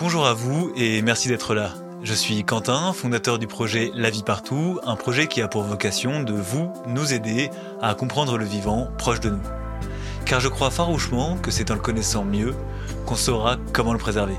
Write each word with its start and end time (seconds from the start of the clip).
Bonjour 0.00 0.26
à 0.26 0.32
vous 0.32 0.72
et 0.76 1.02
merci 1.02 1.28
d'être 1.28 1.54
là. 1.54 1.74
Je 2.02 2.14
suis 2.14 2.42
Quentin, 2.42 2.92
fondateur 2.94 3.38
du 3.38 3.46
projet 3.46 3.90
La 3.94 4.08
vie 4.08 4.22
partout, 4.22 4.80
un 4.84 4.96
projet 4.96 5.26
qui 5.26 5.42
a 5.42 5.48
pour 5.48 5.62
vocation 5.62 6.22
de 6.22 6.32
vous, 6.32 6.72
nous 6.86 7.12
aider 7.12 7.50
à 7.82 7.94
comprendre 7.94 8.38
le 8.38 8.46
vivant 8.46 8.88
proche 8.96 9.20
de 9.20 9.28
nous. 9.28 9.42
Car 10.24 10.40
je 10.40 10.48
crois 10.48 10.70
farouchement 10.70 11.36
que 11.36 11.50
c'est 11.50 11.70
en 11.70 11.74
le 11.74 11.80
connaissant 11.80 12.24
mieux 12.24 12.54
qu'on 13.04 13.14
saura 13.14 13.56
comment 13.74 13.92
le 13.92 13.98
préserver. 13.98 14.36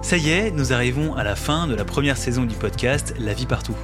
Ça 0.00 0.16
y 0.16 0.30
est, 0.30 0.50
nous 0.50 0.72
arrivons 0.72 1.14
à 1.14 1.22
la 1.22 1.36
fin 1.36 1.66
de 1.66 1.74
la 1.74 1.84
première 1.84 2.16
saison 2.16 2.44
du 2.44 2.54
podcast 2.54 3.14
La 3.18 3.34
vie 3.34 3.46
partout. 3.46 3.76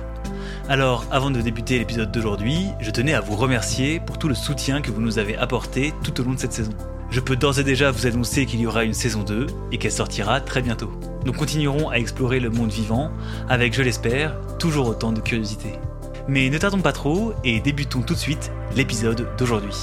Alors, 0.70 1.04
avant 1.10 1.30
de 1.30 1.40
débuter 1.40 1.78
l'épisode 1.78 2.12
d'aujourd'hui, 2.12 2.68
je 2.80 2.90
tenais 2.90 3.12
à 3.14 3.20
vous 3.20 3.36
remercier 3.36 4.00
pour 4.00 4.18
tout 4.18 4.28
le 4.28 4.34
soutien 4.34 4.80
que 4.80 4.90
vous 4.90 5.00
nous 5.00 5.18
avez 5.18 5.36
apporté 5.36 5.92
tout 6.02 6.18
au 6.20 6.24
long 6.24 6.32
de 6.32 6.40
cette 6.40 6.52
saison. 6.52 6.72
Je 7.10 7.18
peux 7.18 7.34
d'ores 7.34 7.58
et 7.58 7.64
déjà 7.64 7.90
vous 7.90 8.06
annoncer 8.06 8.46
qu'il 8.46 8.60
y 8.60 8.68
aura 8.68 8.84
une 8.84 8.94
saison 8.94 9.24
2 9.24 9.48
et 9.72 9.78
qu'elle 9.78 9.90
sortira 9.90 10.40
très 10.40 10.62
bientôt. 10.62 10.92
Nous 11.26 11.32
continuerons 11.32 11.90
à 11.90 11.96
explorer 11.96 12.38
le 12.38 12.50
monde 12.50 12.70
vivant 12.70 13.10
avec, 13.48 13.74
je 13.74 13.82
l'espère, 13.82 14.36
toujours 14.60 14.86
autant 14.86 15.10
de 15.10 15.20
curiosité. 15.20 15.72
Mais 16.28 16.48
ne 16.50 16.58
tardons 16.58 16.78
pas 16.78 16.92
trop 16.92 17.32
et 17.42 17.58
débutons 17.58 18.02
tout 18.02 18.14
de 18.14 18.18
suite 18.18 18.52
l'épisode 18.76 19.26
d'aujourd'hui. 19.36 19.74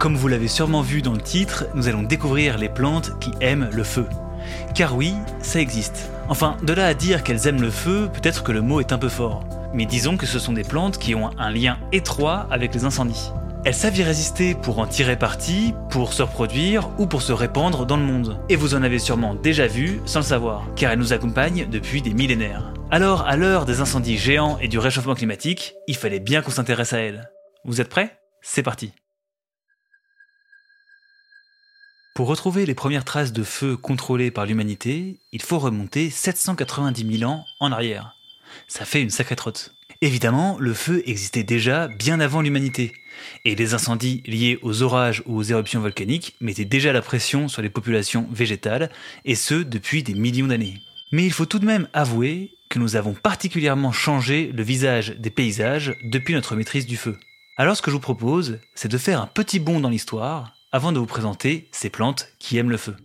Comme 0.00 0.16
vous 0.16 0.26
l'avez 0.26 0.48
sûrement 0.48 0.82
vu 0.82 1.00
dans 1.00 1.12
le 1.12 1.20
titre, 1.20 1.66
nous 1.76 1.86
allons 1.86 2.02
découvrir 2.02 2.58
les 2.58 2.68
plantes 2.68 3.20
qui 3.20 3.30
aiment 3.40 3.70
le 3.72 3.84
feu. 3.84 4.06
Car 4.74 4.96
oui, 4.96 5.14
ça 5.42 5.60
existe. 5.60 6.10
Enfin, 6.28 6.56
de 6.64 6.72
là 6.72 6.88
à 6.88 6.94
dire 6.94 7.22
qu'elles 7.22 7.46
aiment 7.46 7.62
le 7.62 7.70
feu, 7.70 8.10
peut-être 8.12 8.42
que 8.42 8.50
le 8.50 8.62
mot 8.62 8.80
est 8.80 8.92
un 8.92 8.98
peu 8.98 9.08
fort. 9.08 9.44
Mais 9.74 9.86
disons 9.86 10.16
que 10.16 10.26
ce 10.26 10.40
sont 10.40 10.52
des 10.52 10.64
plantes 10.64 10.98
qui 10.98 11.14
ont 11.14 11.30
un 11.38 11.50
lien 11.50 11.78
étroit 11.92 12.48
avec 12.50 12.74
les 12.74 12.84
incendies. 12.84 13.30
Elles 13.66 13.74
savent 13.74 13.96
y 13.96 14.02
résister 14.02 14.54
pour 14.54 14.78
en 14.78 14.86
tirer 14.86 15.18
parti, 15.18 15.72
pour 15.88 16.12
se 16.12 16.20
reproduire 16.20 16.90
ou 17.00 17.06
pour 17.06 17.22
se 17.22 17.32
répandre 17.32 17.86
dans 17.86 17.96
le 17.96 18.02
monde. 18.02 18.38
Et 18.50 18.56
vous 18.56 18.74
en 18.74 18.82
avez 18.82 18.98
sûrement 18.98 19.34
déjà 19.34 19.66
vu 19.66 20.00
sans 20.04 20.18
le 20.18 20.26
savoir, 20.26 20.66
car 20.76 20.92
elles 20.92 20.98
nous 20.98 21.14
accompagnent 21.14 21.66
depuis 21.70 22.02
des 22.02 22.12
millénaires. 22.12 22.74
Alors, 22.90 23.22
à 23.22 23.36
l'heure 23.36 23.64
des 23.64 23.80
incendies 23.80 24.18
géants 24.18 24.58
et 24.58 24.68
du 24.68 24.78
réchauffement 24.78 25.14
climatique, 25.14 25.72
il 25.88 25.96
fallait 25.96 26.20
bien 26.20 26.42
qu'on 26.42 26.50
s'intéresse 26.50 26.92
à 26.92 26.98
elles. 26.98 27.30
Vous 27.64 27.80
êtes 27.80 27.88
prêts? 27.88 28.18
C'est 28.42 28.62
parti 28.62 28.92
Pour 32.14 32.28
retrouver 32.28 32.66
les 32.66 32.74
premières 32.74 33.06
traces 33.06 33.32
de 33.32 33.44
feu 33.44 33.78
contrôlées 33.78 34.30
par 34.30 34.44
l'humanité, 34.44 35.20
il 35.32 35.40
faut 35.40 35.58
remonter 35.58 36.10
790 36.10 37.18
000 37.18 37.30
ans 37.30 37.46
en 37.60 37.72
arrière. 37.72 38.14
Ça 38.68 38.84
fait 38.84 39.00
une 39.00 39.08
sacrée 39.08 39.36
trotte. 39.36 39.74
Évidemment, 40.00 40.58
le 40.60 40.74
feu 40.74 41.02
existait 41.06 41.44
déjà 41.44 41.88
bien 41.88 42.20
avant 42.20 42.42
l'humanité, 42.42 42.92
et 43.44 43.54
les 43.54 43.74
incendies 43.74 44.22
liés 44.26 44.58
aux 44.62 44.82
orages 44.82 45.22
ou 45.26 45.36
aux 45.36 45.42
éruptions 45.42 45.80
volcaniques 45.80 46.36
mettaient 46.40 46.64
déjà 46.64 46.92
la 46.92 47.02
pression 47.02 47.48
sur 47.48 47.62
les 47.62 47.70
populations 47.70 48.26
végétales, 48.32 48.90
et 49.24 49.34
ce 49.34 49.54
depuis 49.54 50.02
des 50.02 50.14
millions 50.14 50.46
d'années. 50.46 50.80
Mais 51.12 51.24
il 51.24 51.32
faut 51.32 51.46
tout 51.46 51.58
de 51.58 51.66
même 51.66 51.88
avouer 51.92 52.50
que 52.68 52.78
nous 52.78 52.96
avons 52.96 53.14
particulièrement 53.14 53.92
changé 53.92 54.50
le 54.52 54.62
visage 54.62 55.14
des 55.18 55.30
paysages 55.30 55.94
depuis 56.02 56.34
notre 56.34 56.56
maîtrise 56.56 56.86
du 56.86 56.96
feu. 56.96 57.16
Alors 57.56 57.76
ce 57.76 57.82
que 57.82 57.90
je 57.90 57.96
vous 57.96 58.00
propose, 58.00 58.58
c'est 58.74 58.90
de 58.90 58.98
faire 58.98 59.20
un 59.20 59.28
petit 59.28 59.60
bond 59.60 59.78
dans 59.78 59.90
l'histoire 59.90 60.54
avant 60.72 60.90
de 60.90 60.98
vous 60.98 61.06
présenter 61.06 61.68
ces 61.70 61.88
plantes 61.88 62.28
qui 62.40 62.58
aiment 62.58 62.70
le 62.70 62.76
feu. 62.76 62.96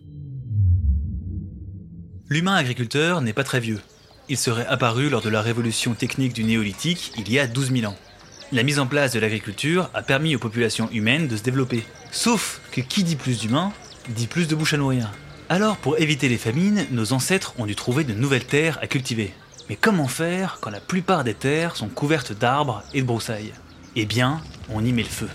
L'humain 2.28 2.56
agriculteur 2.56 3.20
n'est 3.20 3.32
pas 3.32 3.44
très 3.44 3.60
vieux. 3.60 3.80
Il 4.28 4.36
serait 4.36 4.66
apparu 4.66 5.08
lors 5.08 5.22
de 5.22 5.28
la 5.28 5.40
révolution 5.40 5.94
technique 5.94 6.32
du 6.32 6.42
néolithique 6.42 7.12
il 7.16 7.30
y 7.30 7.38
a 7.38 7.46
12 7.46 7.72
000 7.72 7.92
ans. 7.92 7.96
La 8.52 8.64
mise 8.64 8.80
en 8.80 8.88
place 8.88 9.12
de 9.12 9.20
l'agriculture 9.20 9.90
a 9.94 10.02
permis 10.02 10.34
aux 10.34 10.40
populations 10.40 10.90
humaines 10.90 11.28
de 11.28 11.36
se 11.36 11.42
développer. 11.44 11.84
Sauf 12.10 12.60
que 12.72 12.80
qui 12.80 13.04
dit 13.04 13.14
plus 13.14 13.38
d'humains, 13.38 13.72
dit 14.08 14.26
plus 14.26 14.48
de 14.48 14.56
bouches 14.56 14.74
à 14.74 14.76
nourrir. 14.76 15.12
Alors 15.48 15.76
pour 15.76 16.00
éviter 16.00 16.28
les 16.28 16.36
famines, 16.36 16.84
nos 16.90 17.12
ancêtres 17.12 17.54
ont 17.58 17.66
dû 17.66 17.76
trouver 17.76 18.02
de 18.02 18.12
nouvelles 18.12 18.44
terres 18.44 18.80
à 18.82 18.88
cultiver. 18.88 19.32
Mais 19.68 19.76
comment 19.76 20.08
faire 20.08 20.58
quand 20.60 20.70
la 20.70 20.80
plupart 20.80 21.22
des 21.22 21.34
terres 21.34 21.76
sont 21.76 21.88
couvertes 21.88 22.32
d'arbres 22.32 22.82
et 22.92 23.02
de 23.02 23.06
broussailles? 23.06 23.52
Eh 23.94 24.04
bien, 24.04 24.42
on 24.68 24.84
y 24.84 24.92
met 24.92 25.04
le 25.04 25.08
feu. 25.08 25.28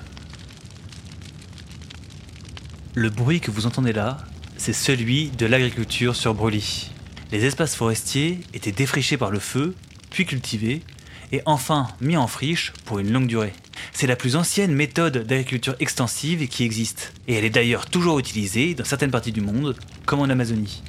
Le 2.96 3.10
bruit 3.10 3.40
que 3.40 3.52
vous 3.52 3.66
entendez 3.66 3.94
là, 3.94 4.18
c'est 4.58 4.74
celui 4.74 5.30
de 5.30 5.46
l'agriculture 5.46 6.18
sur 6.18 6.34
brûlis. 6.34 6.92
Les 7.32 7.46
espaces 7.46 7.78
forestiers 7.78 8.42
étaient 8.54 8.74
défrichés 8.74 9.16
par 9.16 9.32
le 9.32 9.40
feu, 9.40 9.74
puis 10.10 10.26
cultivés, 10.26 10.82
et 11.32 11.42
enfin 11.46 11.88
mis 12.02 12.18
en 12.18 12.28
friche 12.28 12.74
pour 12.86 13.00
une 13.00 13.12
longue 13.12 13.28
durée. 13.28 13.54
C'est 13.94 14.08
la 14.08 14.16
plus 14.16 14.36
ancienne 14.36 14.74
méthode 14.74 15.26
d'agriculture 15.26 15.76
extensive 15.80 16.48
qui 16.48 16.64
existe, 16.64 17.14
et 17.28 17.34
elle 17.34 17.46
est 17.46 17.50
d'ailleurs 17.50 17.86
toujours 17.86 18.20
utilisée 18.20 18.74
dans 18.74 18.86
certaines 18.86 19.12
parties 19.12 19.32
du 19.32 19.42
monde, 19.42 19.76
comme 20.06 20.20
en 20.20 20.30
Amazonie. 20.30 20.84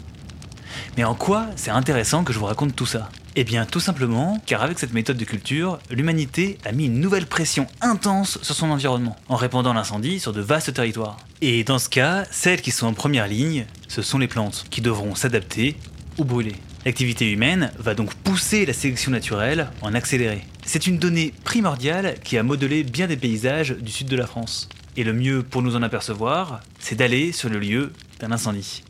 Mais 0.96 1.04
en 1.04 1.14
quoi 1.14 1.46
c'est 1.56 1.70
intéressant 1.70 2.24
que 2.24 2.32
je 2.32 2.38
vous 2.38 2.46
raconte 2.46 2.74
tout 2.74 2.86
ça? 2.86 3.10
Eh 3.38 3.44
bien 3.44 3.66
tout 3.66 3.80
simplement 3.80 4.42
car 4.46 4.62
avec 4.62 4.78
cette 4.78 4.94
méthode 4.94 5.18
de 5.18 5.24
culture, 5.24 5.78
l'humanité 5.90 6.58
a 6.64 6.72
mis 6.72 6.86
une 6.86 7.00
nouvelle 7.00 7.26
pression 7.26 7.66
intense 7.82 8.38
sur 8.42 8.54
son 8.54 8.70
environnement, 8.70 9.16
en 9.28 9.36
répandant 9.36 9.74
l'incendie 9.74 10.20
sur 10.20 10.32
de 10.32 10.40
vastes 10.40 10.72
territoires. 10.72 11.18
Et 11.42 11.62
dans 11.64 11.78
ce 11.78 11.90
cas, 11.90 12.24
celles 12.30 12.62
qui 12.62 12.70
sont 12.70 12.86
en 12.86 12.94
première 12.94 13.28
ligne, 13.28 13.66
ce 13.88 14.00
sont 14.00 14.18
les 14.18 14.28
plantes, 14.28 14.64
qui 14.70 14.80
devront 14.80 15.14
s'adapter 15.14 15.76
ou 16.16 16.24
brûler. 16.24 16.54
L'activité 16.86 17.32
humaine 17.32 17.72
va 17.80 17.96
donc 17.96 18.14
pousser 18.14 18.64
la 18.64 18.72
sélection 18.72 19.10
naturelle 19.10 19.72
en 19.82 19.92
accélérer. 19.92 20.44
C'est 20.64 20.86
une 20.86 20.98
donnée 20.98 21.34
primordiale 21.42 22.14
qui 22.22 22.38
a 22.38 22.44
modelé 22.44 22.84
bien 22.84 23.08
des 23.08 23.16
paysages 23.16 23.72
du 23.72 23.90
sud 23.90 24.06
de 24.06 24.14
la 24.14 24.28
France. 24.28 24.68
Et 24.96 25.02
le 25.02 25.12
mieux 25.12 25.42
pour 25.42 25.62
nous 25.62 25.74
en 25.74 25.82
apercevoir, 25.82 26.60
c'est 26.78 26.94
d'aller 26.94 27.32
sur 27.32 27.48
le 27.48 27.58
lieu 27.58 27.92
d'un 28.20 28.30
incendie. 28.30 28.84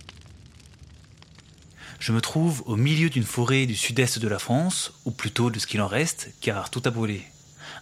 Je 1.99 2.13
me 2.13 2.21
trouve 2.21 2.63
au 2.67 2.77
milieu 2.77 3.09
d'une 3.09 3.25
forêt 3.25 3.65
du 3.65 3.75
sud-est 3.75 4.19
de 4.19 4.29
la 4.29 4.39
France, 4.39 4.93
ou 5.07 5.11
plutôt 5.11 5.49
de 5.49 5.59
ce 5.59 5.67
qu'il 5.67 5.81
en 5.81 5.87
reste, 5.87 6.35
car 6.43 6.69
tout 6.69 6.83
a 6.85 6.91
brûlé. 6.91 7.23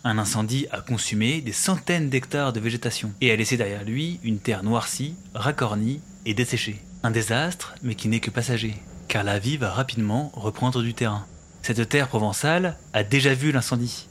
Un 0.05 0.19
incendie 0.19 0.69
a 0.71 0.81
consumé 0.81 1.41
des 1.41 1.53
centaines 1.53 2.09
d'hectares 2.09 2.53
de 2.53 2.61
végétation 2.61 3.13
et 3.21 3.33
a 3.33 3.37
laissé 3.37 3.57
derrière 3.57 3.83
lui 3.83 4.21
une 4.23 4.39
terre 4.39 4.63
noircie, 4.63 5.17
racornie 5.35 6.01
et 6.25 6.35
desséchée. 6.35 6.81
Un 7.03 7.11
désastre, 7.11 7.75
mais 7.83 7.97
qui 7.97 8.07
n'est 8.07 8.21
que 8.21 8.31
passager 8.31 8.77
car 9.09 9.25
la 9.25 9.39
vie 9.39 9.57
va 9.57 9.71
rapidement 9.71 10.31
reprendre 10.35 10.83
du 10.83 10.95
terrain. 10.95 11.27
Cette 11.63 11.89
terre 11.89 12.09
provençale 12.09 12.77
a 12.93 13.03
déjà 13.03 13.33
vu 13.35 13.53
l'incendie. 13.53 14.09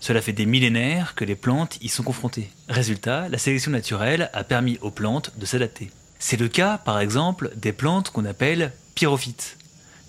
Cela 0.00 0.22
fait 0.22 0.32
des 0.32 0.46
millénaires 0.46 1.14
que 1.14 1.24
les 1.24 1.34
plantes 1.34 1.78
y 1.82 1.88
sont 1.88 2.02
confrontées. 2.02 2.50
Résultat, 2.68 3.28
la 3.28 3.38
sélection 3.38 3.70
naturelle 3.70 4.30
a 4.32 4.44
permis 4.44 4.78
aux 4.80 4.90
plantes 4.90 5.32
de 5.38 5.46
s'adapter. 5.46 5.90
C'est 6.18 6.40
le 6.40 6.48
cas, 6.48 6.78
par 6.78 7.00
exemple, 7.00 7.52
des 7.56 7.72
plantes 7.72 8.10
qu'on 8.10 8.24
appelle 8.24 8.72
pyrophytes, 8.94 9.58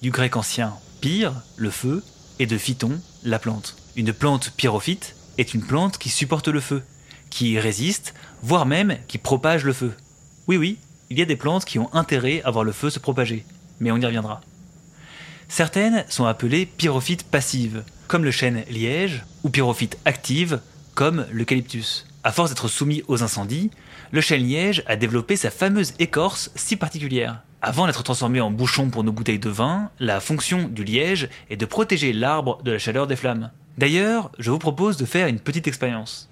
du 0.02 0.12
grec 0.12 0.36
ancien 0.36 0.74
pyre, 1.02 1.34
le 1.58 1.70
feu, 1.70 2.04
et 2.40 2.46
de 2.46 2.58
phyton, 2.58 3.00
la 3.24 3.40
plante. 3.40 3.76
Une 3.96 4.14
plante 4.14 4.52
pyrophyte 4.56 5.16
est 5.38 5.54
une 5.54 5.64
plante 5.64 5.98
qui 5.98 6.10
supporte 6.10 6.48
le 6.48 6.60
feu, 6.60 6.84
qui 7.30 7.60
résiste, 7.60 8.14
voire 8.42 8.66
même 8.66 8.98
qui 9.08 9.18
propage 9.18 9.66
le 9.66 9.74
feu. 9.74 9.94
Oui, 10.48 10.58
oui, 10.58 10.78
il 11.10 11.20
y 11.20 11.22
a 11.22 11.26
des 11.26 11.36
plantes 11.36 11.66
qui 11.66 11.80
ont 11.80 11.94
intérêt 11.94 12.42
à 12.44 12.52
voir 12.52 12.64
le 12.64 12.72
feu 12.72 12.90
se 12.90 13.00
propager 13.00 13.46
mais 13.80 13.92
on 13.92 13.98
y 13.98 14.06
reviendra. 14.06 14.42
Certaines 15.48 16.06
sont 16.10 16.26
appelées 16.26 16.66
pyrophytes 16.66 17.24
passives, 17.24 17.84
comme 18.08 18.24
le 18.24 18.32
chêne 18.32 18.64
liège, 18.70 19.24
ou 19.44 19.50
pyrophytes 19.50 19.98
actives, 20.06 20.60
comme 20.96 21.26
l'eucalyptus. 21.32 22.06
À 22.24 22.32
force 22.32 22.50
d'être 22.50 22.68
soumis 22.68 23.04
aux 23.08 23.22
incendies, 23.22 23.70
le 24.12 24.22
chêne 24.22 24.44
liège 24.44 24.84
a 24.88 24.96
développé 24.96 25.36
sa 25.36 25.52
fameuse 25.52 25.94
écorce 26.00 26.52
si 26.56 26.76
particulière. 26.76 27.42
Avant 27.62 27.86
d'être 27.86 28.04
transformé 28.04 28.42
en 28.42 28.52
bouchon 28.52 28.90
pour 28.90 29.04
nos 29.04 29.12
bouteilles 29.12 29.40
de 29.40 29.50
vin, 29.50 29.90
la 30.00 30.20
fonction 30.20 30.68
du 30.68 30.84
liège 30.84 31.30
est 31.50 31.58
de 31.58 31.66
protéger 31.66 32.14
l'arbre 32.14 32.62
de 32.64 32.72
la 32.72 32.80
chaleur 32.80 33.08
des 33.08 33.16
flammes. 33.16 33.52
D'ailleurs, 33.78 34.32
je 34.40 34.52
vous 34.52 34.60
propose 34.60 34.98
de 34.98 35.06
faire 35.06 35.28
une 35.28 35.40
petite 35.40 35.68
expérience. 35.68 36.30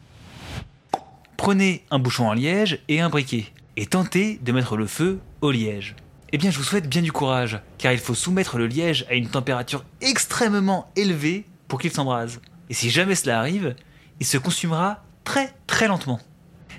Prenez 1.37 1.83
un 1.91 1.99
bouchon 1.99 2.27
en 2.27 2.33
liège 2.33 2.79
et 2.87 3.01
un 3.01 3.09
briquet, 3.09 3.47
et 3.77 3.85
tentez 3.85 4.39
de 4.41 4.51
mettre 4.51 4.77
le 4.77 4.87
feu 4.87 5.19
au 5.41 5.51
liège. 5.51 5.95
Eh 6.35 6.39
bien, 6.39 6.49
je 6.49 6.57
vous 6.57 6.63
souhaite 6.63 6.89
bien 6.89 7.03
du 7.03 7.11
courage, 7.11 7.59
car 7.77 7.93
il 7.93 7.99
faut 7.99 8.15
soumettre 8.15 8.57
le 8.57 8.65
liège 8.65 9.05
à 9.07 9.13
une 9.13 9.29
température 9.29 9.85
extrêmement 10.01 10.91
élevée 10.95 11.45
pour 11.67 11.79
qu'il 11.79 11.91
s'embrase. 11.91 12.41
Et 12.71 12.73
si 12.73 12.89
jamais 12.89 13.13
cela 13.13 13.37
arrive, 13.37 13.75
il 14.19 14.25
se 14.25 14.39
consumera 14.39 15.03
très 15.25 15.53
très 15.67 15.87
lentement. 15.87 16.19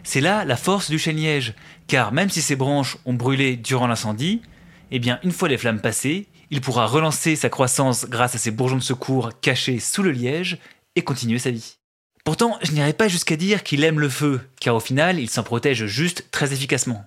C'est 0.02 0.20
là 0.20 0.44
la 0.44 0.56
force 0.56 0.90
du 0.90 0.98
chêne 0.98 1.18
liège, 1.18 1.54
car 1.86 2.10
même 2.10 2.30
si 2.30 2.42
ses 2.42 2.56
branches 2.56 2.96
ont 3.04 3.14
brûlé 3.14 3.54
durant 3.54 3.86
l'incendie, 3.86 4.42
eh 4.90 4.98
bien, 4.98 5.20
une 5.22 5.30
fois 5.30 5.48
les 5.48 5.56
flammes 5.56 5.80
passées, 5.80 6.26
il 6.50 6.60
pourra 6.60 6.86
relancer 6.86 7.36
sa 7.36 7.48
croissance 7.48 8.06
grâce 8.08 8.34
à 8.34 8.38
ses 8.38 8.50
bourgeons 8.50 8.78
de 8.78 8.82
secours 8.82 9.30
cachés 9.40 9.78
sous 9.78 10.02
le 10.02 10.10
liège 10.10 10.58
et 10.96 11.02
continuer 11.02 11.38
sa 11.38 11.52
vie. 11.52 11.76
Pourtant, 12.24 12.58
je 12.62 12.72
n'irai 12.72 12.92
pas 12.92 13.06
jusqu'à 13.06 13.36
dire 13.36 13.62
qu'il 13.62 13.84
aime 13.84 14.00
le 14.00 14.08
feu, 14.08 14.40
car 14.60 14.74
au 14.74 14.80
final, 14.80 15.20
il 15.20 15.30
s'en 15.30 15.44
protège 15.44 15.86
juste 15.86 16.26
très 16.32 16.52
efficacement. 16.52 17.06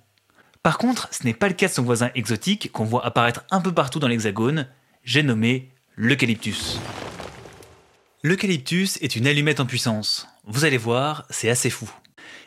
Par 0.62 0.78
contre, 0.78 1.08
ce 1.12 1.24
n'est 1.24 1.34
pas 1.34 1.48
le 1.48 1.54
cas 1.54 1.68
de 1.68 1.72
son 1.72 1.82
voisin 1.82 2.10
exotique 2.14 2.70
qu'on 2.72 2.84
voit 2.84 3.06
apparaître 3.06 3.44
un 3.50 3.60
peu 3.60 3.72
partout 3.72 3.98
dans 3.98 4.08
l'hexagone, 4.08 4.66
j'ai 5.04 5.22
nommé 5.22 5.70
l'eucalyptus. 5.96 6.78
L'eucalyptus 8.22 8.98
est 9.00 9.16
une 9.16 9.26
allumette 9.26 9.60
en 9.60 9.66
puissance. 9.66 10.26
Vous 10.44 10.64
allez 10.64 10.76
voir, 10.76 11.24
c'est 11.30 11.50
assez 11.50 11.70
fou. 11.70 11.90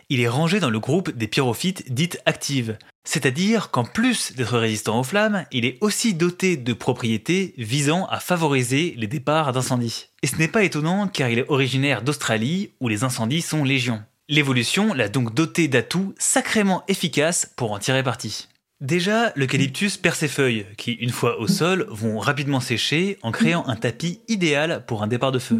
Il 0.09 0.19
est 0.19 0.27
rangé 0.27 0.59
dans 0.59 0.69
le 0.69 0.79
groupe 0.79 1.11
des 1.11 1.27
pyrophytes 1.27 1.93
dites 1.93 2.21
actives, 2.25 2.77
c'est-à-dire 3.05 3.71
qu'en 3.71 3.85
plus 3.85 4.33
d'être 4.33 4.57
résistant 4.57 4.99
aux 4.99 5.03
flammes, 5.03 5.45
il 5.51 5.65
est 5.65 5.77
aussi 5.79 6.13
doté 6.13 6.57
de 6.57 6.73
propriétés 6.73 7.53
visant 7.57 8.05
à 8.07 8.19
favoriser 8.19 8.93
les 8.97 9.07
départs 9.07 9.53
d'incendie. 9.53 10.07
Et 10.21 10.27
ce 10.27 10.35
n'est 10.35 10.49
pas 10.49 10.63
étonnant 10.63 11.07
car 11.07 11.29
il 11.29 11.39
est 11.39 11.49
originaire 11.49 12.01
d'Australie 12.01 12.71
où 12.81 12.89
les 12.89 13.05
incendies 13.05 13.41
sont 13.41 13.63
légion. 13.63 14.03
L'évolution 14.31 14.93
l'a 14.93 15.09
donc 15.09 15.33
doté 15.33 15.67
d'atouts 15.67 16.15
sacrément 16.17 16.85
efficaces 16.87 17.51
pour 17.57 17.73
en 17.73 17.79
tirer 17.79 18.01
parti. 18.01 18.47
Déjà, 18.79 19.33
l'eucalyptus 19.35 19.97
perd 19.97 20.15
ses 20.15 20.29
feuilles, 20.29 20.65
qui, 20.77 20.93
une 20.93 21.09
fois 21.09 21.37
au 21.41 21.47
sol, 21.47 21.85
vont 21.89 22.17
rapidement 22.17 22.61
sécher 22.61 23.17
en 23.23 23.33
créant 23.33 23.67
un 23.67 23.75
tapis 23.75 24.21
idéal 24.29 24.85
pour 24.87 25.03
un 25.03 25.07
départ 25.07 25.33
de 25.33 25.39
feu. 25.39 25.59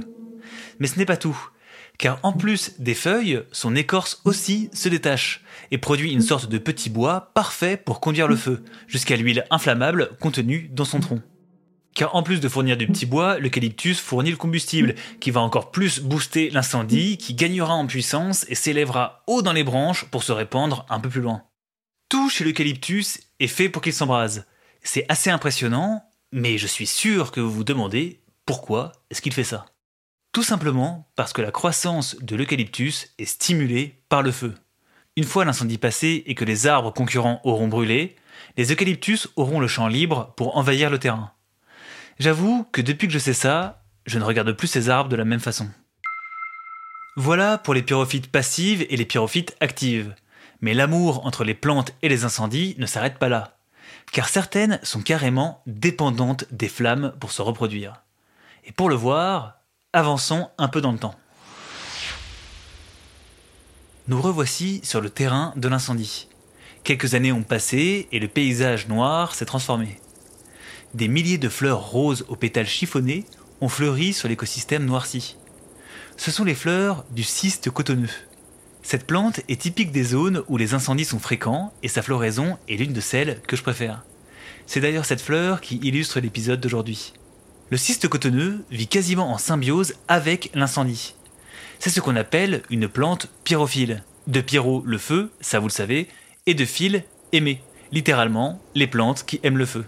Mais 0.80 0.88
ce 0.88 0.98
n'est 0.98 1.06
pas 1.06 1.18
tout, 1.18 1.38
car 1.98 2.18
en 2.24 2.32
plus 2.32 2.80
des 2.80 2.96
feuilles, 2.96 3.44
son 3.52 3.76
écorce 3.76 4.22
aussi 4.24 4.70
se 4.72 4.88
détache 4.88 5.44
et 5.72 5.78
produit 5.78 6.14
une 6.14 6.22
sorte 6.22 6.48
de 6.48 6.58
petit 6.58 6.90
bois 6.90 7.32
parfait 7.34 7.76
pour 7.76 8.00
conduire 8.00 8.30
le 8.30 8.38
feu, 8.38 8.64
jusqu'à 8.88 9.18
l'huile 9.18 9.44
inflammable 9.52 10.12
contenue 10.22 10.70
dans 10.72 10.86
son 10.86 11.02
tronc. 11.02 11.22
Car 11.94 12.16
en 12.16 12.24
plus 12.24 12.40
de 12.40 12.48
fournir 12.48 12.78
du 12.78 12.88
petit 12.88 13.06
bois, 13.06 13.38
l'eucalyptus 13.38 14.00
fournit 14.00 14.32
le 14.32 14.38
combustible, 14.38 14.96
qui 15.20 15.32
va 15.32 15.42
encore 15.42 15.72
plus 15.72 16.00
booster 16.00 16.50
l'incendie, 16.50 17.18
qui 17.18 17.34
gagnera 17.34 17.74
en 17.74 17.86
puissance 17.86 18.46
et 18.50 18.56
s'élèvera 18.56 19.24
haut 19.28 19.42
dans 19.42 19.54
les 19.54 19.64
branches 19.64 20.06
pour 20.06 20.24
se 20.24 20.32
répandre 20.32 20.86
un 20.90 21.00
peu 21.00 21.10
plus 21.10 21.22
loin. 21.22 21.44
Tout 22.10 22.30
chez 22.30 22.44
l'eucalyptus 22.44 23.20
est 23.40 23.48
fait 23.48 23.70
pour 23.70 23.82
qu'il 23.82 23.94
s'embrase. 23.94 24.46
C'est 24.84 25.06
assez 25.10 25.30
impressionnant, 25.30 26.04
mais 26.32 26.58
je 26.58 26.68
suis 26.68 26.88
sûr 26.88 27.32
que 27.32 27.42
vous 27.42 27.52
vous 27.52 27.64
demandez 27.64 28.22
pourquoi 28.46 28.94
est-ce 29.10 29.22
qu'il 29.22 29.34
fait 29.34 29.44
ça. 29.44 29.66
Tout 30.32 30.44
simplement 30.44 31.10
parce 31.18 31.34
que 31.34 31.42
la 31.42 31.52
croissance 31.52 32.16
de 32.22 32.38
l'eucalyptus 32.38 33.14
est 33.18 33.26
stimulée 33.26 34.02
par 34.08 34.22
le 34.22 34.32
feu. 34.32 34.56
Une 35.18 35.26
fois 35.26 35.44
l'incendie 35.44 35.78
passé 35.78 36.24
et 36.26 36.36
que 36.36 36.46
les 36.46 36.68
arbres 36.68 36.94
concurrents 36.94 37.42
auront 37.44 37.68
brûlé, 37.68 38.16
les 38.56 38.72
eucalyptus 38.72 39.28
auront 39.36 39.60
le 39.60 39.68
champ 39.68 39.88
libre 39.88 40.34
pour 40.38 40.58
envahir 40.58 40.90
le 40.90 41.00
terrain. 41.00 41.34
J'avoue 42.22 42.68
que 42.72 42.82
depuis 42.82 43.08
que 43.08 43.14
je 43.16 43.18
sais 43.18 43.34
ça, 43.34 43.82
je 44.06 44.20
ne 44.20 44.24
regarde 44.24 44.52
plus 44.52 44.68
ces 44.68 44.90
arbres 44.90 45.10
de 45.10 45.16
la 45.16 45.26
même 45.26 45.40
façon. 45.40 45.68
Voilà 47.18 47.58
pour 47.58 47.74
les 47.74 47.82
pyrophytes 47.82 48.32
passives 48.32 48.86
et 48.92 48.96
les 48.96 49.06
pyrophytes 49.06 49.58
actives. 49.60 50.14
Mais 50.60 50.76
l'amour 50.76 51.26
entre 51.26 51.44
les 51.44 51.56
plantes 51.56 51.96
et 52.04 52.10
les 52.10 52.24
incendies 52.24 52.76
ne 52.78 52.86
s'arrête 52.86 53.18
pas 53.18 53.28
là, 53.28 53.58
car 54.12 54.30
certaines 54.30 54.80
sont 54.84 55.02
carrément 55.02 55.64
dépendantes 55.66 56.46
des 56.52 56.68
flammes 56.68 57.12
pour 57.20 57.32
se 57.32 57.42
reproduire. 57.42 58.04
Et 58.66 58.72
pour 58.72 58.88
le 58.88 58.96
voir, 58.96 59.56
avançons 59.92 60.52
un 60.60 60.68
peu 60.68 60.80
dans 60.80 60.92
le 60.92 61.00
temps. 61.00 61.16
Nous 64.08 64.22
revoici 64.22 64.80
sur 64.84 65.02
le 65.02 65.10
terrain 65.10 65.54
de 65.56 65.68
l'incendie. 65.68 66.28
Quelques 66.84 67.16
années 67.16 67.32
ont 67.32 67.42
passé 67.42 68.08
et 68.12 68.20
le 68.20 68.28
paysage 68.28 68.88
noir 68.88 69.34
s'est 69.34 69.46
transformé. 69.46 70.00
Des 70.94 71.08
milliers 71.08 71.38
de 71.38 71.48
fleurs 71.48 71.90
roses 71.90 72.26
aux 72.28 72.36
pétales 72.36 72.68
chiffonnés 72.68 73.26
ont 73.62 73.70
fleuri 73.70 74.12
sur 74.12 74.28
l'écosystème 74.28 74.86
noirci. 74.86 75.38
Ce 76.18 76.32
sont 76.32 76.44
les 76.44 76.56
fleurs 76.56 77.06
du 77.12 77.24
cyste 77.24 77.70
cotonneux. 77.70 78.10
Cette 78.84 79.08
plante 79.08 79.40
est 79.48 79.62
typique 79.62 79.92
des 79.92 80.04
zones 80.04 80.44
où 80.50 80.58
les 80.58 80.74
incendies 80.74 81.06
sont 81.06 81.20
fréquents 81.20 81.72
et 81.82 81.88
sa 81.88 82.02
floraison 82.02 82.58
est 82.68 82.76
l'une 82.76 82.92
de 82.92 83.00
celles 83.00 83.40
que 83.48 83.56
je 83.56 83.64
préfère. 83.64 84.04
C'est 84.66 84.82
d'ailleurs 84.82 85.06
cette 85.06 85.22
fleur 85.22 85.62
qui 85.62 85.78
illustre 85.78 86.20
l'épisode 86.20 86.60
d'aujourd'hui. 86.60 87.14
Le 87.70 87.78
cyste 87.78 88.10
cotonneux 88.10 88.66
vit 88.70 88.88
quasiment 88.88 89.32
en 89.32 89.38
symbiose 89.38 89.94
avec 90.10 90.52
l'incendie. 90.54 91.16
C'est 91.80 91.90
ce 91.90 92.02
qu'on 92.02 92.18
appelle 92.18 92.64
une 92.70 92.90
plante 92.90 93.28
pyrophile. 93.46 94.04
De 94.28 94.42
pyro, 94.42 94.84
le 94.86 94.98
feu, 94.98 95.32
ça 95.40 95.60
vous 95.60 95.68
le 95.68 95.72
savez, 95.72 96.10
et 96.48 96.54
de 96.54 96.66
fil, 96.66 97.04
aimer. 97.32 97.62
Littéralement, 97.94 98.62
les 98.76 98.88
plantes 98.88 99.26
qui 99.26 99.40
aiment 99.44 99.58
le 99.58 99.66
feu. 99.66 99.86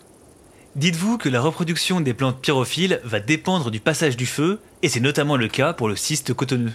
Dites-vous 0.75 1.19
que 1.19 1.29
la 1.29 1.39
reproduction 1.39 2.01
des 2.01 2.15
plantes 2.15 2.41
pyrophiles 2.41 2.99
va 3.03 3.19
dépendre 3.19 3.69
du 3.69 3.79
passage 3.79 4.17
du 4.17 4.25
feu, 4.25 4.59
et 4.81 4.89
c'est 4.89 4.99
notamment 4.99 5.37
le 5.37 5.47
cas 5.47 5.71
pour 5.71 5.87
le 5.87 5.95
cyste 5.95 6.33
cotonneux. 6.33 6.73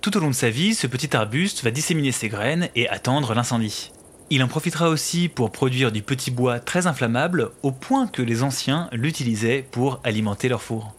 Tout 0.00 0.16
au 0.16 0.20
long 0.20 0.28
de 0.28 0.34
sa 0.34 0.48
vie, 0.48 0.76
ce 0.76 0.86
petit 0.86 1.16
arbuste 1.16 1.64
va 1.64 1.72
disséminer 1.72 2.12
ses 2.12 2.28
graines 2.28 2.68
et 2.76 2.88
attendre 2.88 3.34
l'incendie. 3.34 3.90
Il 4.30 4.44
en 4.44 4.48
profitera 4.48 4.88
aussi 4.88 5.28
pour 5.28 5.50
produire 5.50 5.90
du 5.90 6.02
petit 6.02 6.30
bois 6.30 6.60
très 6.60 6.86
inflammable 6.86 7.50
au 7.64 7.72
point 7.72 8.06
que 8.06 8.22
les 8.22 8.44
anciens 8.44 8.88
l'utilisaient 8.92 9.66
pour 9.72 10.00
alimenter 10.04 10.48
leur 10.48 10.62
four. 10.62 10.94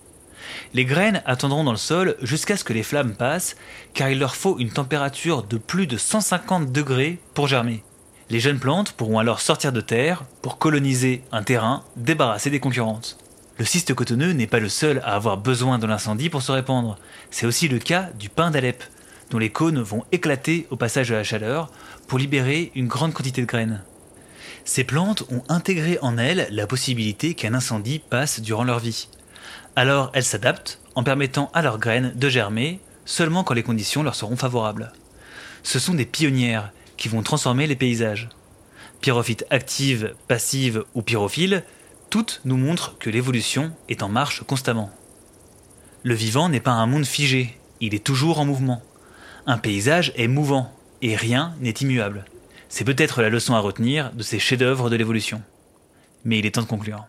Les 0.73 0.83
graines 0.83 1.23
attendront 1.25 1.63
dans 1.63 1.71
le 1.71 1.77
sol 1.77 2.17
jusqu'à 2.21 2.57
ce 2.57 2.65
que 2.65 2.73
les 2.73 2.83
flammes 2.83 3.15
passent 3.15 3.55
car 3.93 4.09
il 4.09 4.19
leur 4.19 4.35
faut 4.35 4.59
une 4.59 4.71
température 4.71 5.43
de 5.43 5.57
plus 5.57 5.87
de 5.87 5.95
150 5.95 6.73
degrés 6.73 7.19
pour 7.33 7.47
germer. 7.47 7.83
Les 8.29 8.39
jeunes 8.39 8.59
plantes 8.59 8.93
pourront 8.93 9.19
alors 9.19 9.41
sortir 9.41 9.71
de 9.71 9.81
terre 9.81 10.23
pour 10.41 10.57
coloniser 10.57 11.23
un 11.31 11.43
terrain 11.43 11.83
débarrassé 11.97 12.49
des 12.49 12.59
concurrentes. 12.59 13.17
Le 13.59 13.65
cyste 13.65 13.93
cotonneux 13.93 14.31
n'est 14.31 14.47
pas 14.47 14.59
le 14.59 14.69
seul 14.69 14.99
à 15.05 15.15
avoir 15.15 15.37
besoin 15.37 15.77
de 15.77 15.85
l'incendie 15.85 16.29
pour 16.29 16.41
se 16.41 16.51
répandre. 16.51 16.97
C'est 17.29 17.45
aussi 17.45 17.67
le 17.67 17.79
cas 17.79 18.09
du 18.17 18.29
pin 18.29 18.49
d'Alep, 18.49 18.83
dont 19.29 19.37
les 19.37 19.51
cônes 19.51 19.81
vont 19.81 20.05
éclater 20.11 20.65
au 20.71 20.75
passage 20.75 21.09
de 21.09 21.15
la 21.15 21.23
chaleur 21.23 21.69
pour 22.07 22.17
libérer 22.17 22.71
une 22.75 22.87
grande 22.87 23.13
quantité 23.13 23.41
de 23.41 23.47
graines. 23.47 23.83
Ces 24.65 24.83
plantes 24.83 25.23
ont 25.29 25.43
intégré 25.49 25.99
en 26.01 26.17
elles 26.17 26.47
la 26.49 26.67
possibilité 26.67 27.33
qu'un 27.33 27.53
incendie 27.53 27.99
passe 27.99 28.39
durant 28.39 28.63
leur 28.63 28.79
vie. 28.79 29.09
Alors 29.75 30.09
elles 30.13 30.23
s'adaptent 30.23 30.79
en 30.95 31.03
permettant 31.03 31.51
à 31.53 31.61
leurs 31.61 31.79
graines 31.79 32.13
de 32.15 32.29
germer 32.29 32.79
seulement 33.05 33.43
quand 33.43 33.53
les 33.53 33.63
conditions 33.63 34.03
leur 34.03 34.15
seront 34.15 34.37
favorables. 34.37 34.93
Ce 35.63 35.79
sont 35.79 35.93
des 35.93 36.05
pionnières 36.05 36.71
qui 36.97 37.07
vont 37.07 37.23
transformer 37.23 37.67
les 37.67 37.75
paysages. 37.75 38.29
Pyrophytes 39.01 39.45
actives, 39.49 40.15
passives 40.27 40.85
ou 40.93 41.01
pyrophiles, 41.01 41.63
toutes 42.09 42.41
nous 42.45 42.57
montrent 42.57 42.97
que 42.99 43.09
l'évolution 43.09 43.73
est 43.89 44.03
en 44.03 44.09
marche 44.09 44.43
constamment. 44.43 44.91
Le 46.03 46.13
vivant 46.13 46.49
n'est 46.49 46.59
pas 46.59 46.71
un 46.71 46.85
monde 46.85 47.05
figé, 47.05 47.57
il 47.81 47.95
est 47.95 48.03
toujours 48.03 48.39
en 48.39 48.45
mouvement. 48.45 48.81
Un 49.45 49.57
paysage 49.57 50.13
est 50.15 50.27
mouvant, 50.27 50.71
et 51.01 51.15
rien 51.15 51.55
n'est 51.59 51.71
immuable. 51.71 52.25
C'est 52.69 52.85
peut-être 52.85 53.21
la 53.21 53.29
leçon 53.29 53.55
à 53.55 53.59
retenir 53.59 54.11
de 54.13 54.23
ces 54.23 54.39
chefs-d'œuvre 54.39 54.89
de 54.89 54.95
l'évolution. 54.95 55.41
Mais 56.23 56.39
il 56.39 56.45
est 56.45 56.51
temps 56.51 56.61
de 56.61 56.67
conclure. 56.67 57.05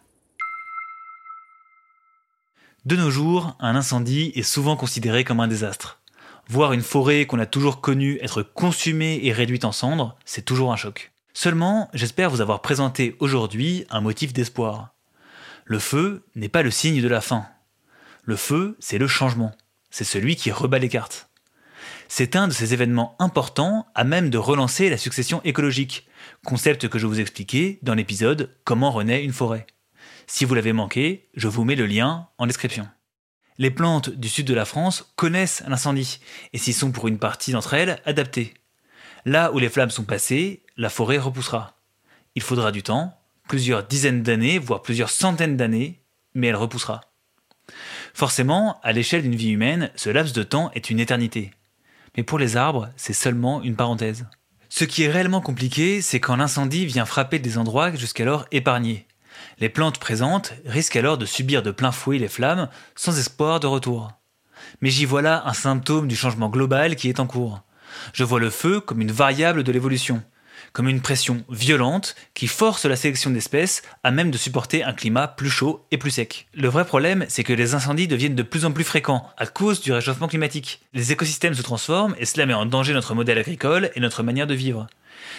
De 2.84 2.96
nos 2.96 3.10
jours, 3.10 3.56
un 3.60 3.76
incendie 3.76 4.32
est 4.34 4.42
souvent 4.42 4.76
considéré 4.76 5.24
comme 5.24 5.40
un 5.40 5.48
désastre. 5.48 6.00
Voir 6.48 6.72
une 6.72 6.82
forêt 6.82 7.26
qu'on 7.26 7.38
a 7.38 7.46
toujours 7.46 7.80
connue 7.80 8.18
être 8.20 8.42
consumée 8.42 9.20
et 9.22 9.32
réduite 9.32 9.64
en 9.64 9.72
cendres, 9.72 10.16
c'est 10.24 10.44
toujours 10.44 10.72
un 10.72 10.76
choc. 10.76 11.12
Seulement, 11.32 11.88
j'espère 11.94 12.30
vous 12.30 12.40
avoir 12.40 12.60
présenté 12.60 13.16
aujourd'hui 13.18 13.86
un 13.90 14.00
motif 14.00 14.32
d'espoir. 14.32 14.94
Le 15.64 15.78
feu 15.78 16.24
n'est 16.34 16.50
pas 16.50 16.62
le 16.62 16.70
signe 16.70 17.02
de 17.02 17.08
la 17.08 17.20
fin. 17.20 17.46
Le 18.22 18.36
feu, 18.36 18.76
c'est 18.78 18.98
le 18.98 19.08
changement. 19.08 19.52
C'est 19.90 20.04
celui 20.04 20.36
qui 20.36 20.50
rebat 20.50 20.78
les 20.78 20.88
cartes. 20.88 21.28
C'est 22.08 22.36
un 22.36 22.48
de 22.48 22.52
ces 22.52 22.74
événements 22.74 23.16
importants 23.18 23.86
à 23.94 24.04
même 24.04 24.30
de 24.30 24.38
relancer 24.38 24.90
la 24.90 24.98
succession 24.98 25.40
écologique, 25.44 26.06
concept 26.44 26.88
que 26.88 26.98
je 26.98 27.06
vous 27.06 27.20
expliquais 27.20 27.78
dans 27.82 27.94
l'épisode 27.94 28.50
Comment 28.64 28.90
renaît 28.90 29.24
une 29.24 29.32
forêt. 29.32 29.66
Si 30.26 30.44
vous 30.44 30.54
l'avez 30.54 30.72
manqué, 30.72 31.28
je 31.34 31.48
vous 31.48 31.64
mets 31.64 31.74
le 31.74 31.86
lien 31.86 32.28
en 32.38 32.46
description. 32.46 32.86
Les 33.56 33.70
plantes 33.70 34.10
du 34.10 34.28
sud 34.28 34.46
de 34.46 34.54
la 34.54 34.64
France 34.64 35.12
connaissent 35.14 35.62
l'incendie 35.68 36.18
et 36.52 36.58
s'y 36.58 36.72
sont 36.72 36.90
pour 36.90 37.06
une 37.06 37.18
partie 37.18 37.52
d'entre 37.52 37.74
elles 37.74 38.00
adaptées. 38.04 38.54
Là 39.24 39.52
où 39.52 39.58
les 39.58 39.68
flammes 39.68 39.90
sont 39.90 40.04
passées, 40.04 40.62
la 40.76 40.90
forêt 40.90 41.18
repoussera. 41.18 41.76
Il 42.34 42.42
faudra 42.42 42.72
du 42.72 42.82
temps, 42.82 43.16
plusieurs 43.48 43.86
dizaines 43.86 44.22
d'années, 44.22 44.58
voire 44.58 44.82
plusieurs 44.82 45.10
centaines 45.10 45.56
d'années, 45.56 46.00
mais 46.34 46.48
elle 46.48 46.56
repoussera. 46.56 47.00
Forcément, 48.12 48.80
à 48.82 48.92
l'échelle 48.92 49.22
d'une 49.22 49.36
vie 49.36 49.50
humaine, 49.50 49.90
ce 49.94 50.10
laps 50.10 50.34
de 50.34 50.42
temps 50.42 50.70
est 50.74 50.90
une 50.90 51.00
éternité. 51.00 51.52
Mais 52.16 52.24
pour 52.24 52.38
les 52.38 52.56
arbres, 52.56 52.90
c'est 52.96 53.12
seulement 53.12 53.62
une 53.62 53.76
parenthèse. 53.76 54.26
Ce 54.68 54.84
qui 54.84 55.04
est 55.04 55.10
réellement 55.10 55.40
compliqué, 55.40 56.02
c'est 56.02 56.18
quand 56.18 56.36
l'incendie 56.36 56.86
vient 56.86 57.06
frapper 57.06 57.38
des 57.38 57.56
endroits 57.56 57.94
jusqu'alors 57.94 58.46
épargnés. 58.50 59.06
Les 59.58 59.68
plantes 59.68 59.98
présentes 59.98 60.52
risquent 60.66 60.96
alors 60.96 61.18
de 61.18 61.26
subir 61.26 61.62
de 61.62 61.70
plein 61.70 61.92
fouet 61.92 62.18
les 62.18 62.28
flammes 62.28 62.68
sans 62.94 63.18
espoir 63.18 63.60
de 63.60 63.66
retour. 63.66 64.12
Mais 64.80 64.90
j'y 64.90 65.04
vois 65.04 65.22
là 65.22 65.42
un 65.46 65.52
symptôme 65.52 66.08
du 66.08 66.16
changement 66.16 66.48
global 66.48 66.96
qui 66.96 67.08
est 67.08 67.20
en 67.20 67.26
cours. 67.26 67.62
Je 68.12 68.24
vois 68.24 68.40
le 68.40 68.50
feu 68.50 68.80
comme 68.80 69.00
une 69.00 69.12
variable 69.12 69.62
de 69.62 69.72
l'évolution, 69.72 70.22
comme 70.72 70.88
une 70.88 71.00
pression 71.00 71.44
violente 71.48 72.16
qui 72.34 72.46
force 72.46 72.84
la 72.84 72.96
sélection 72.96 73.30
d'espèces 73.30 73.82
à 74.02 74.10
même 74.10 74.30
de 74.30 74.38
supporter 74.38 74.82
un 74.82 74.92
climat 74.92 75.28
plus 75.28 75.50
chaud 75.50 75.86
et 75.90 75.98
plus 75.98 76.10
sec. 76.10 76.48
Le 76.54 76.68
vrai 76.68 76.84
problème, 76.84 77.24
c'est 77.28 77.44
que 77.44 77.52
les 77.52 77.74
incendies 77.74 78.08
deviennent 78.08 78.34
de 78.34 78.42
plus 78.42 78.64
en 78.64 78.72
plus 78.72 78.84
fréquents 78.84 79.28
à 79.36 79.46
cause 79.46 79.80
du 79.80 79.92
réchauffement 79.92 80.28
climatique. 80.28 80.80
Les 80.92 81.12
écosystèmes 81.12 81.54
se 81.54 81.62
transforment 81.62 82.14
et 82.18 82.26
cela 82.26 82.46
met 82.46 82.54
en 82.54 82.66
danger 82.66 82.92
notre 82.92 83.14
modèle 83.14 83.38
agricole 83.38 83.90
et 83.94 84.00
notre 84.00 84.22
manière 84.22 84.46
de 84.46 84.54
vivre. 84.54 84.86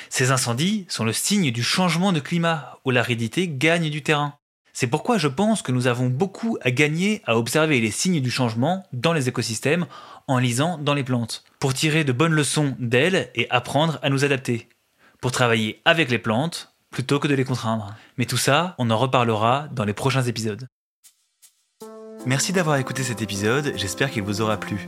Ces 0.10 0.32
incendies 0.32 0.86
sont 0.90 1.06
le 1.06 1.14
signe 1.14 1.52
du 1.52 1.64
changement 1.64 2.12
de 2.12 2.20
climat 2.20 2.80
où 2.86 2.92
l'aridité 2.92 3.48
gagne 3.48 3.90
du 3.90 4.04
terrain. 4.04 4.36
C'est 4.74 4.88
pourquoi 4.88 5.18
je 5.18 5.30
pense 5.30 5.62
que 5.62 5.72
nous 5.72 5.88
avons 5.88 6.08
beaucoup 6.08 6.58
à 6.62 6.70
gagner 6.70 7.22
à 7.26 7.38
observer 7.38 7.80
les 7.80 7.92
signes 7.92 8.20
du 8.20 8.30
changement 8.30 8.86
dans 8.92 9.14
les 9.14 9.30
écosystèmes 9.30 9.86
en 10.28 10.38
lisant 10.38 10.78
dans 10.78 10.94
les 10.94 11.04
plantes, 11.04 11.46
pour 11.60 11.74
tirer 11.74 12.04
de 12.04 12.12
bonnes 12.12 12.34
leçons 12.34 12.76
d'elles 12.78 13.32
et 13.36 13.50
apprendre 13.50 14.00
à 14.02 14.10
nous 14.10 14.26
adapter, 14.26 14.68
pour 15.22 15.32
travailler 15.32 15.82
avec 15.86 16.10
les 16.10 16.20
plantes 16.20 16.76
plutôt 16.92 17.20
que 17.20 17.28
de 17.28 17.36
les 17.36 17.46
contraindre. 17.46 17.96
Mais 18.18 18.26
tout 18.26 18.38
ça, 18.38 18.76
on 18.78 18.90
en 18.90 18.98
reparlera 18.98 19.68
dans 19.72 19.86
les 19.86 19.94
prochains 19.94 20.24
épisodes. 20.24 20.68
Merci 22.26 22.54
d'avoir 22.54 22.78
écouté 22.78 23.04
cet 23.04 23.22
épisode, 23.22 23.74
j'espère 23.76 24.12
qu'il 24.12 24.24
vous 24.24 24.42
aura 24.42 24.58
plu. 24.58 24.88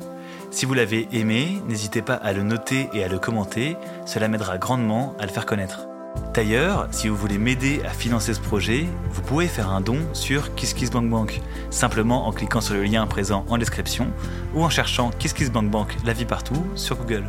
Si 0.50 0.66
vous 0.66 0.74
l'avez 0.74 1.08
aimé, 1.12 1.62
n'hésitez 1.68 2.01
pas 2.01 2.16
à 2.16 2.34
le 2.34 2.42
noter 2.42 2.89
et 2.94 3.04
à 3.04 3.08
le 3.08 3.20
commenter, 3.20 3.75
cela 4.06 4.27
m'aidera 4.27 4.58
grandement 4.58 5.13
à 5.20 5.25
le 5.25 5.32
faire 5.32 5.46
connaître. 5.46 5.88
D'ailleurs, 6.34 6.88
si 6.92 7.10
vous 7.10 7.16
voulez 7.16 7.38
m'aider 7.38 7.82
à 7.86 7.89
financer 7.89 8.34
ce 8.34 8.39
projet, 8.39 8.86
vous 9.10 9.22
pouvez 9.22 9.48
faire 9.48 9.70
un 9.70 9.82
don 9.82 9.98
sur 10.13 10.56
KissKissBankBank, 10.56 11.42
simplement 11.70 12.27
en 12.27 12.32
cliquant 12.32 12.62
sur 12.62 12.75
le 12.75 12.84
lien 12.84 13.06
présent 13.08 13.46
en 13.50 13.58
description 13.58 14.08
ou 14.56 14.63
en 14.63 14.70
cherchant 14.70 15.12
KissKissBankBank 15.20 15.98
la 16.06 16.13
vie 16.13 16.25
partout 16.25 16.66
sur 16.75 16.96
Google. 16.96 17.25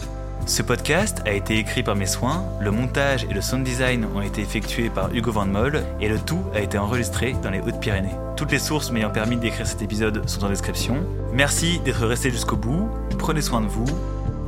Ce 0.48 0.62
podcast 0.62 1.20
a 1.26 1.32
été 1.32 1.58
écrit 1.58 1.82
par 1.82 1.94
mes 1.94 2.06
soins, 2.06 2.42
le 2.58 2.70
montage 2.70 3.24
et 3.24 3.34
le 3.34 3.42
sound 3.42 3.64
design 3.64 4.06
ont 4.14 4.22
été 4.22 4.40
effectués 4.40 4.88
par 4.88 5.14
Hugo 5.14 5.30
Van 5.30 5.44
Moll 5.44 5.84
et 6.00 6.08
le 6.08 6.18
tout 6.18 6.42
a 6.54 6.60
été 6.60 6.78
enregistré 6.78 7.36
dans 7.42 7.50
les 7.50 7.60
Hautes-Pyrénées. 7.60 8.14
Toutes 8.34 8.50
les 8.50 8.58
sources 8.58 8.90
m'ayant 8.90 9.10
permis 9.10 9.36
d'écrire 9.36 9.66
cet 9.66 9.82
épisode 9.82 10.26
sont 10.26 10.42
en 10.44 10.48
description. 10.48 11.04
Merci 11.34 11.80
d'être 11.80 12.06
resté 12.06 12.30
jusqu'au 12.30 12.56
bout, 12.56 12.88
prenez 13.18 13.42
soin 13.42 13.60
de 13.60 13.66
vous 13.66 13.84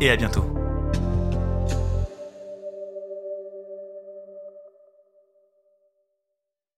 et 0.00 0.08
à 0.10 0.16
bientôt. 0.16 0.59